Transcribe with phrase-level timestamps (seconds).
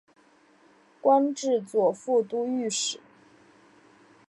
[0.99, 2.99] 官至左副都御史。